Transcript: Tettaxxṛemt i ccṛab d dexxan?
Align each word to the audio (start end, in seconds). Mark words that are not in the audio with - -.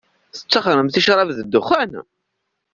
Tettaxxṛemt 0.35 0.95
i 0.99 1.01
ccṛab 1.03 1.29
d 1.37 1.39
dexxan? 1.53 1.91